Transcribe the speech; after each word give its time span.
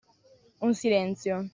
Un 0.65 0.73
silenzio. 0.73 1.47